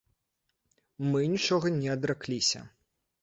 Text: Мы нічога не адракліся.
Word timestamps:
Мы 1.09 1.21
нічога 1.33 1.67
не 1.81 1.91
адракліся. 1.97 2.59